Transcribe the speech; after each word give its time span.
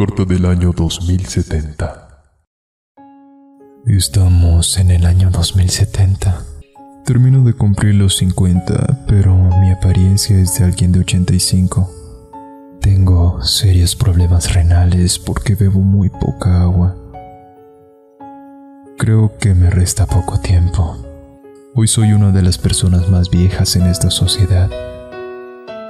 corto 0.00 0.24
del 0.24 0.46
año 0.46 0.72
2070. 0.74 2.08
Estamos 3.84 4.78
en 4.78 4.90
el 4.92 5.04
año 5.04 5.28
2070. 5.30 6.42
Termino 7.04 7.44
de 7.44 7.52
cumplir 7.52 7.96
los 7.96 8.16
50, 8.16 9.04
pero 9.06 9.36
mi 9.60 9.70
apariencia 9.70 10.38
es 10.38 10.58
de 10.58 10.64
alguien 10.64 10.92
de 10.92 11.00
85. 11.00 11.90
Tengo 12.80 13.42
serios 13.42 13.94
problemas 13.94 14.54
renales 14.54 15.18
porque 15.18 15.54
bebo 15.54 15.80
muy 15.80 16.08
poca 16.08 16.62
agua. 16.62 16.96
Creo 18.96 19.36
que 19.36 19.54
me 19.54 19.68
resta 19.68 20.06
poco 20.06 20.40
tiempo. 20.40 20.96
Hoy 21.74 21.88
soy 21.88 22.14
una 22.14 22.32
de 22.32 22.40
las 22.40 22.56
personas 22.56 23.10
más 23.10 23.28
viejas 23.28 23.76
en 23.76 23.82
esta 23.82 24.08
sociedad. 24.08 24.70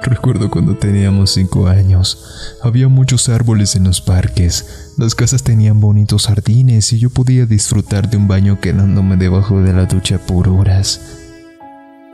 Recuerdo 0.03 0.49
cuando 0.49 0.75
teníamos 0.75 1.31
cinco 1.31 1.67
años. 1.67 2.57
Había 2.63 2.87
muchos 2.87 3.29
árboles 3.29 3.75
en 3.75 3.83
los 3.83 4.01
parques. 4.01 4.93
Las 4.97 5.13
casas 5.13 5.43
tenían 5.43 5.79
bonitos 5.79 6.25
jardines 6.25 6.91
y 6.91 6.99
yo 6.99 7.11
podía 7.11 7.45
disfrutar 7.45 8.09
de 8.09 8.17
un 8.17 8.27
baño 8.27 8.59
quedándome 8.59 9.15
debajo 9.15 9.61
de 9.61 9.73
la 9.73 9.85
ducha 9.85 10.17
por 10.17 10.49
horas. 10.49 11.01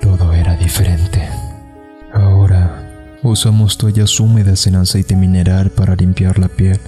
Todo 0.01 0.33
era 0.33 0.57
diferente. 0.57 1.27
Ahora 2.13 3.17
usamos 3.23 3.77
toallas 3.77 4.19
húmedas 4.19 4.67
en 4.67 4.75
aceite 4.75 5.15
mineral 5.15 5.69
para 5.69 5.95
limpiar 5.95 6.39
la 6.39 6.49
piel. 6.49 6.79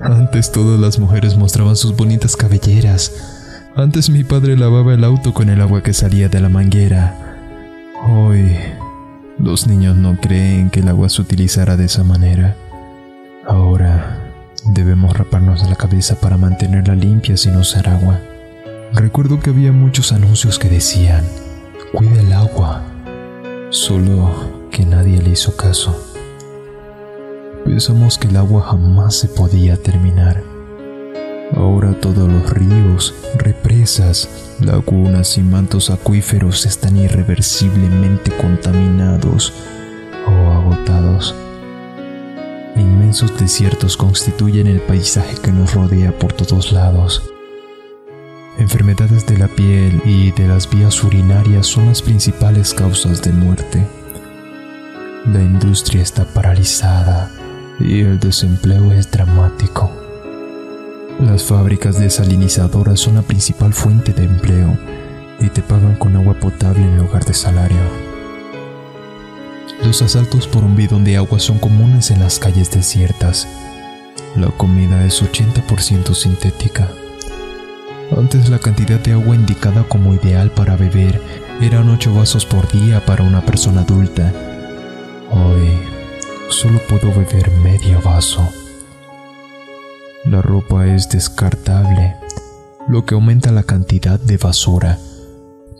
Antes 0.00 0.52
todas 0.52 0.78
las 0.78 0.98
mujeres 0.98 1.36
mostraban 1.36 1.76
sus 1.76 1.96
bonitas 1.96 2.36
cabelleras. 2.36 3.12
Antes 3.74 4.10
mi 4.10 4.22
padre 4.22 4.56
lavaba 4.56 4.94
el 4.94 5.02
auto 5.02 5.34
con 5.34 5.48
el 5.48 5.60
agua 5.60 5.82
que 5.82 5.92
salía 5.92 6.28
de 6.28 6.40
la 6.40 6.48
manguera. 6.48 7.36
Hoy 8.06 8.56
los 9.38 9.66
niños 9.66 9.96
no 9.96 10.16
creen 10.20 10.70
que 10.70 10.80
el 10.80 10.88
agua 10.88 11.08
se 11.08 11.22
utilizará 11.22 11.76
de 11.76 11.86
esa 11.86 12.04
manera. 12.04 12.56
Ahora 13.46 14.32
debemos 14.66 15.16
raparnos 15.16 15.68
la 15.68 15.76
cabeza 15.76 16.20
para 16.20 16.36
mantenerla 16.36 16.94
limpia 16.94 17.36
sin 17.36 17.56
usar 17.56 17.88
agua. 17.88 18.20
Recuerdo 18.92 19.40
que 19.40 19.50
había 19.50 19.72
muchos 19.72 20.12
anuncios 20.12 20.58
que 20.58 20.68
decían, 20.68 21.24
cuida 21.92 22.20
el 22.20 22.32
agua, 22.32 22.82
solo 23.70 24.30
que 24.70 24.86
nadie 24.86 25.20
le 25.20 25.30
hizo 25.30 25.56
caso. 25.56 26.14
Pensamos 27.64 28.18
que 28.18 28.28
el 28.28 28.36
agua 28.36 28.62
jamás 28.62 29.16
se 29.16 29.28
podía 29.28 29.76
terminar. 29.76 30.53
Ahora 31.52 31.92
todos 32.00 32.30
los 32.30 32.50
ríos, 32.50 33.14
represas, 33.36 34.28
lagunas 34.60 35.36
y 35.38 35.42
mantos 35.42 35.90
acuíferos 35.90 36.66
están 36.66 36.96
irreversiblemente 36.96 38.32
contaminados 38.36 39.52
o 40.26 40.50
agotados. 40.50 41.34
Inmensos 42.76 43.38
desiertos 43.38 43.96
constituyen 43.96 44.66
el 44.66 44.80
paisaje 44.80 45.36
que 45.42 45.52
nos 45.52 45.74
rodea 45.74 46.18
por 46.18 46.32
todos 46.32 46.72
lados. 46.72 47.22
Enfermedades 48.58 49.26
de 49.26 49.38
la 49.38 49.48
piel 49.48 50.00
y 50.04 50.30
de 50.32 50.48
las 50.48 50.68
vías 50.70 51.02
urinarias 51.04 51.66
son 51.66 51.86
las 51.86 52.02
principales 52.02 52.72
causas 52.72 53.22
de 53.22 53.32
muerte. 53.32 53.86
La 55.26 55.40
industria 55.40 56.02
está 56.02 56.24
paralizada 56.24 57.30
y 57.80 58.00
el 58.00 58.18
desempleo 58.18 58.92
es 58.92 59.10
dramático. 59.10 60.03
Las 61.20 61.44
fábricas 61.44 61.98
desalinizadoras 61.98 62.98
son 62.98 63.14
la 63.14 63.22
principal 63.22 63.72
fuente 63.72 64.12
de 64.12 64.24
empleo 64.24 64.76
y 65.40 65.48
te 65.48 65.62
pagan 65.62 65.94
con 65.94 66.16
agua 66.16 66.34
potable 66.34 66.82
en 66.82 66.98
lugar 66.98 67.24
de 67.24 67.34
salario. 67.34 67.78
Los 69.84 70.02
asaltos 70.02 70.48
por 70.48 70.64
un 70.64 70.74
bidón 70.74 71.04
de 71.04 71.16
agua 71.16 71.38
son 71.38 71.58
comunes 71.58 72.10
en 72.10 72.20
las 72.20 72.38
calles 72.38 72.70
desiertas. 72.70 73.46
La 74.34 74.48
comida 74.48 75.04
es 75.04 75.22
80% 75.22 76.14
sintética. 76.14 76.88
Antes 78.16 78.48
la 78.48 78.58
cantidad 78.58 78.98
de 78.98 79.12
agua 79.12 79.36
indicada 79.36 79.84
como 79.84 80.14
ideal 80.14 80.50
para 80.50 80.76
beber 80.76 81.22
eran 81.60 81.88
8 81.88 82.12
vasos 82.12 82.44
por 82.44 82.70
día 82.72 83.04
para 83.04 83.22
una 83.22 83.40
persona 83.40 83.82
adulta. 83.82 84.32
Hoy 85.30 85.78
solo 86.50 86.80
puedo 86.88 87.12
beber 87.12 87.50
medio 87.62 88.02
vaso. 88.02 88.52
La 90.34 90.42
ropa 90.42 90.84
es 90.88 91.08
descartable, 91.10 92.16
lo 92.88 93.06
que 93.06 93.14
aumenta 93.14 93.52
la 93.52 93.62
cantidad 93.62 94.18
de 94.18 94.36
basura. 94.36 94.98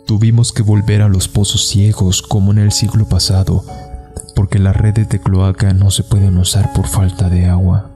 Tuvimos 0.07 0.53
que 0.53 0.63
volver 0.63 1.01
a 1.01 1.09
los 1.09 1.27
pozos 1.27 1.67
ciegos 1.67 2.21
como 2.21 2.53
en 2.53 2.59
el 2.59 2.71
siglo 2.71 3.05
pasado, 3.05 3.65
porque 4.33 4.57
las 4.57 4.73
redes 4.73 5.09
de 5.09 5.19
cloaca 5.19 5.73
no 5.73 5.91
se 5.91 6.03
pueden 6.03 6.37
usar 6.37 6.71
por 6.71 6.87
falta 6.87 7.27
de 7.27 7.47
agua. 7.47 7.91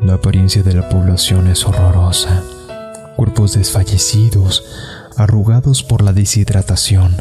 La 0.00 0.14
apariencia 0.14 0.62
de 0.62 0.72
la 0.72 0.88
población 0.88 1.48
es 1.48 1.66
horrorosa. 1.66 2.40
Cuerpos 3.16 3.54
desfallecidos, 3.54 4.62
arrugados 5.16 5.82
por 5.82 6.02
la 6.02 6.12
deshidratación, 6.12 7.16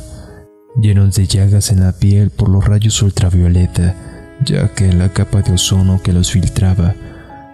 llenos 0.80 1.16
de 1.16 1.26
llagas 1.26 1.72
en 1.72 1.80
la 1.80 1.94
piel 1.94 2.30
por 2.30 2.48
los 2.48 2.64
rayos 2.64 3.02
ultravioleta, 3.02 3.96
ya 4.46 4.68
que 4.68 4.94
la 4.94 5.10
capa 5.10 5.42
de 5.42 5.54
ozono 5.54 6.00
que 6.04 6.14
los 6.14 6.30
filtraba 6.30 6.94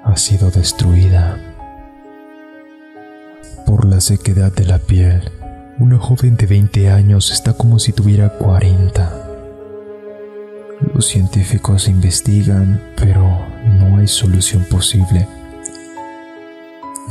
ha 0.07 0.15
sido 0.15 0.49
destruida. 0.49 1.37
Por 3.65 3.85
la 3.85 3.99
sequedad 3.99 4.53
de 4.53 4.65
la 4.65 4.79
piel, 4.79 5.21
una 5.79 5.99
joven 5.99 6.37
de 6.37 6.45
20 6.45 6.89
años 6.89 7.29
está 7.31 7.53
como 7.53 7.77
si 7.77 7.91
tuviera 7.91 8.29
40. 8.29 9.27
Los 10.93 11.07
científicos 11.07 11.89
investigan, 11.89 12.81
pero 12.95 13.21
no 13.79 13.97
hay 13.97 14.07
solución 14.07 14.63
posible. 14.63 15.27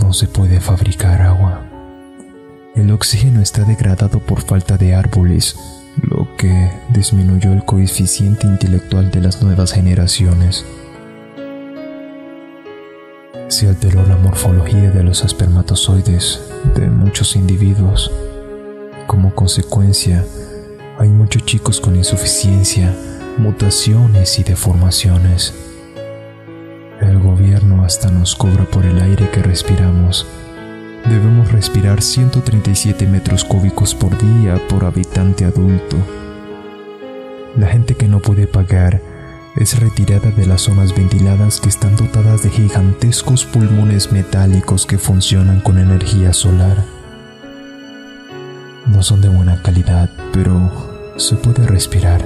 No 0.00 0.14
se 0.14 0.26
puede 0.26 0.60
fabricar 0.60 1.20
agua. 1.20 1.64
El 2.74 2.90
oxígeno 2.92 3.42
está 3.42 3.64
degradado 3.64 4.20
por 4.20 4.40
falta 4.40 4.78
de 4.78 4.94
árboles, 4.94 5.56
lo 6.00 6.34
que 6.36 6.70
disminuyó 6.90 7.52
el 7.52 7.64
coeficiente 7.64 8.46
intelectual 8.46 9.10
de 9.10 9.20
las 9.20 9.42
nuevas 9.42 9.72
generaciones 9.72 10.64
se 13.56 13.68
alteró 13.68 14.04
la 14.04 14.18
morfología 14.18 14.90
de 14.90 15.02
los 15.02 15.24
espermatozoides 15.24 16.42
de 16.74 16.90
muchos 16.90 17.36
individuos. 17.36 18.12
Como 19.06 19.34
consecuencia, 19.34 20.22
hay 20.98 21.08
muchos 21.08 21.46
chicos 21.46 21.80
con 21.80 21.96
insuficiencia, 21.96 22.94
mutaciones 23.38 24.38
y 24.38 24.42
deformaciones. 24.42 25.54
El 27.00 27.18
gobierno 27.18 27.82
hasta 27.82 28.10
nos 28.10 28.36
cobra 28.36 28.66
por 28.66 28.84
el 28.84 29.00
aire 29.00 29.30
que 29.30 29.42
respiramos. 29.42 30.26
Debemos 31.08 31.50
respirar 31.50 32.02
137 32.02 33.06
metros 33.06 33.42
cúbicos 33.42 33.94
por 33.94 34.18
día 34.18 34.60
por 34.68 34.84
habitante 34.84 35.46
adulto. 35.46 35.96
La 37.56 37.68
gente 37.68 37.94
que 37.94 38.06
no 38.06 38.20
puede 38.20 38.46
pagar 38.46 39.00
es 39.56 39.80
retirada 39.80 40.30
de 40.30 40.46
las 40.46 40.62
zonas 40.62 40.94
ventiladas 40.94 41.60
que 41.60 41.70
están 41.70 41.96
dotadas 41.96 42.42
de 42.42 42.50
gigantescos 42.50 43.44
pulmones 43.46 44.12
metálicos 44.12 44.84
que 44.84 44.98
funcionan 44.98 45.60
con 45.60 45.78
energía 45.78 46.32
solar. 46.34 46.84
No 48.86 49.02
son 49.02 49.22
de 49.22 49.28
buena 49.28 49.62
calidad, 49.62 50.10
pero 50.32 51.14
se 51.16 51.36
puede 51.36 51.66
respirar. 51.66 52.22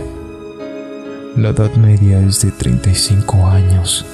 La 1.37 1.51
edad 1.51 1.73
media 1.75 2.21
es 2.21 2.43
de 2.43 2.51
35 2.51 3.47
años. 3.47 4.05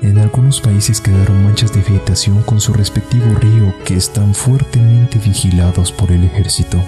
En 0.00 0.18
algunos 0.18 0.60
países 0.60 1.00
quedaron 1.00 1.42
manchas 1.42 1.72
de 1.72 1.80
vegetación 1.80 2.42
con 2.42 2.60
su 2.60 2.72
respectivo 2.72 3.34
río 3.40 3.74
que 3.84 3.96
están 3.96 4.32
fuertemente 4.32 5.18
vigilados 5.18 5.90
por 5.90 6.12
el 6.12 6.22
ejército. 6.22 6.80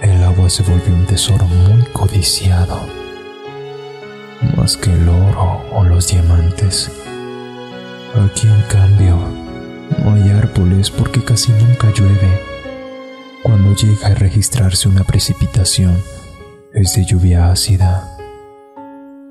El 0.00 0.22
agua 0.22 0.48
se 0.48 0.62
volvió 0.62 0.94
un 0.94 1.06
tesoro 1.06 1.46
muy 1.46 1.82
codiciado 1.92 3.01
más 4.62 4.76
que 4.76 4.92
el 4.92 5.08
oro 5.08 5.60
o 5.72 5.82
los 5.82 6.06
diamantes. 6.06 6.88
Aquí 8.14 8.46
en 8.46 8.62
cambio, 8.70 9.18
no 10.04 10.14
hay 10.14 10.30
árboles 10.30 10.88
porque 10.88 11.20
casi 11.24 11.50
nunca 11.50 11.90
llueve. 11.92 12.40
Cuando 13.42 13.74
llega 13.74 14.06
a 14.06 14.14
registrarse 14.14 14.88
una 14.88 15.02
precipitación, 15.02 15.96
es 16.72 16.94
de 16.94 17.04
lluvia 17.04 17.50
ácida. 17.50 18.16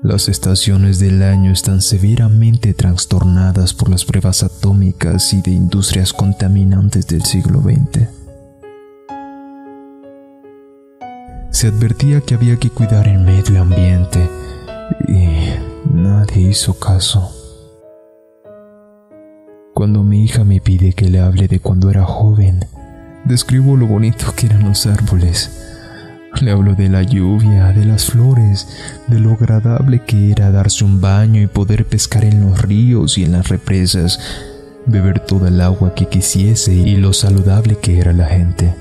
Las 0.02 0.28
estaciones 0.28 0.98
del 0.98 1.22
año 1.22 1.50
están 1.50 1.80
severamente 1.80 2.74
trastornadas 2.74 3.72
por 3.72 3.88
las 3.88 4.04
pruebas 4.04 4.42
atómicas 4.42 5.32
y 5.32 5.40
de 5.40 5.52
industrias 5.52 6.12
contaminantes 6.12 7.06
del 7.06 7.24
siglo 7.24 7.62
XX. 7.62 8.06
Se 11.52 11.68
advertía 11.68 12.20
que 12.20 12.34
había 12.34 12.58
que 12.58 12.68
cuidar 12.68 13.08
el 13.08 13.20
medio 13.20 13.62
ambiente 13.62 14.28
y 15.12 15.94
nadie 15.94 16.48
hizo 16.48 16.78
caso. 16.78 17.30
Cuando 19.74 20.02
mi 20.02 20.24
hija 20.24 20.44
me 20.44 20.60
pide 20.60 20.92
que 20.92 21.08
le 21.08 21.20
hable 21.20 21.48
de 21.48 21.60
cuando 21.60 21.90
era 21.90 22.04
joven, 22.04 22.60
describo 23.24 23.76
lo 23.76 23.86
bonito 23.86 24.32
que 24.34 24.46
eran 24.46 24.68
los 24.68 24.86
árboles. 24.86 25.58
Le 26.40 26.50
hablo 26.50 26.74
de 26.74 26.88
la 26.88 27.02
lluvia, 27.02 27.72
de 27.72 27.84
las 27.84 28.06
flores, 28.06 28.66
de 29.06 29.20
lo 29.20 29.32
agradable 29.32 30.02
que 30.02 30.30
era 30.30 30.50
darse 30.50 30.84
un 30.84 31.00
baño 31.00 31.42
y 31.42 31.46
poder 31.46 31.84
pescar 31.84 32.24
en 32.24 32.40
los 32.40 32.62
ríos 32.62 33.18
y 33.18 33.24
en 33.24 33.32
las 33.32 33.48
represas, 33.48 34.18
beber 34.86 35.20
toda 35.20 35.48
el 35.48 35.60
agua 35.60 35.94
que 35.94 36.06
quisiese 36.06 36.72
y 36.72 36.96
lo 36.96 37.12
saludable 37.12 37.76
que 37.76 37.98
era 37.98 38.14
la 38.14 38.26
gente. 38.26 38.74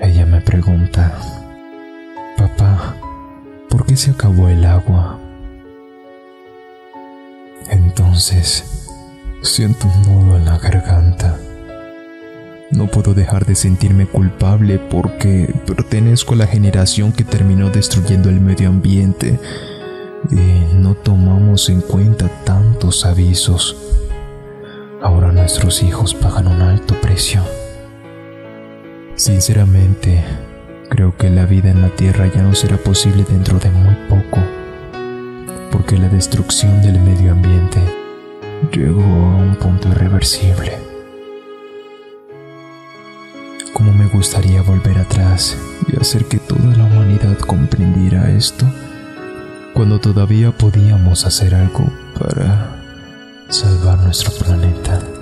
Ella 0.00 0.26
me 0.26 0.40
pregunta, 0.40 1.16
papá, 2.36 2.96
¿por 3.68 3.86
qué 3.86 3.96
se 3.96 4.10
acabó 4.10 4.48
el 4.48 4.64
agua? 4.64 5.18
Entonces, 7.70 8.88
siento 9.42 9.86
un 9.88 10.02
nudo 10.02 10.36
en 10.36 10.44
la 10.44 10.58
garganta. 10.58 11.38
No 12.70 12.86
puedo 12.86 13.14
dejar 13.14 13.46
de 13.46 13.54
sentirme 13.54 14.06
culpable 14.06 14.78
porque 14.78 15.54
pertenezco 15.66 16.34
a 16.34 16.38
la 16.38 16.46
generación 16.46 17.12
que 17.12 17.24
terminó 17.24 17.70
destruyendo 17.70 18.28
el 18.28 18.40
medio 18.40 18.68
ambiente 18.68 19.38
y 20.30 20.74
no 20.76 20.94
tomamos 20.94 21.68
en 21.70 21.80
cuenta 21.80 22.28
tantos 22.44 23.06
avisos. 23.06 23.76
Ahora 25.02 25.32
nuestros 25.32 25.82
hijos 25.82 26.14
pagan 26.14 26.48
un 26.48 26.60
alto 26.60 26.94
precio. 27.00 27.42
Sinceramente, 29.14 30.22
creo 30.88 31.16
que 31.16 31.30
la 31.30 31.46
vida 31.46 31.70
en 31.70 31.82
la 31.82 31.90
Tierra 31.90 32.26
ya 32.26 32.42
no 32.42 32.54
será 32.54 32.76
posible 32.76 33.24
dentro 33.28 33.58
de 33.58 33.70
muy 33.70 33.94
poco, 34.08 34.40
porque 35.70 35.96
la 35.96 36.08
destrucción 36.08 36.82
del 36.82 37.00
medio 37.00 37.32
ambiente 37.32 37.80
llegó 38.72 39.02
a 39.02 39.36
un 39.36 39.56
punto 39.56 39.88
irreversible 39.88 40.88
cómo 43.78 43.92
me 43.92 44.06
gustaría 44.06 44.60
volver 44.60 44.98
atrás 44.98 45.56
y 45.86 46.00
hacer 46.00 46.24
que 46.24 46.38
toda 46.38 46.76
la 46.76 46.84
humanidad 46.84 47.38
comprendiera 47.38 48.28
esto 48.32 48.66
cuando 49.72 50.00
todavía 50.00 50.50
podíamos 50.50 51.24
hacer 51.24 51.54
algo 51.54 51.84
para 52.18 52.76
salvar 53.48 54.00
nuestro 54.00 54.32
planeta. 54.32 55.17